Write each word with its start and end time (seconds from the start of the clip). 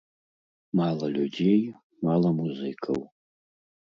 Мала 0.79 1.05
людзей, 1.17 1.61
мала 2.07 2.29
музыкаў. 2.41 2.99